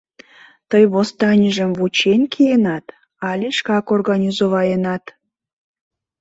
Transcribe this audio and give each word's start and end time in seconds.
—Тый 0.69 0.83
восстанийжым 0.93 1.71
вучен 1.79 2.21
киенат 2.33 2.85
але 3.29 3.47
шкак 3.57 3.85
организоваенат? 3.95 5.03